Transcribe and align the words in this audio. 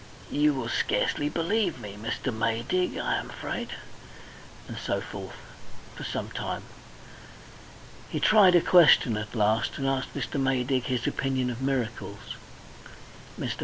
"You 0.31 0.55
will 0.55 0.67
scarcely 0.67 1.29
believe 1.29 1.79
me, 1.79 1.95
Mr. 1.95 2.33
Maydig, 2.35 2.97
I 2.97 3.17
am 3.17 3.29
afraid" 3.29 3.69
and 4.67 4.75
so 4.75 4.99
forth 4.99 5.35
for 5.95 6.03
some 6.03 6.31
time. 6.31 6.63
He 8.09 8.19
tried 8.19 8.55
a 8.55 8.61
question 8.61 9.15
at 9.15 9.35
last, 9.35 9.77
and 9.77 9.85
asked 9.85 10.15
Mr. 10.15 10.41
Maydig 10.41 10.85
his 10.85 11.05
opinion 11.05 11.51
of 11.51 11.61
miracles. 11.61 12.33
Mr. 13.39 13.57